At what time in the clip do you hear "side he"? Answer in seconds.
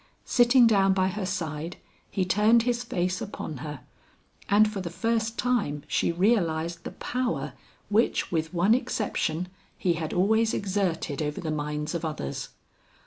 1.27-2.25